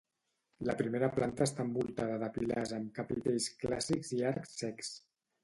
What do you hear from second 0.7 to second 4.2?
primera planta està envoltada de pilars amb capitells clàssics